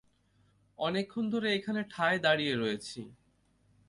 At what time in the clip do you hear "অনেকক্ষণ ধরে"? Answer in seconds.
0.79-1.47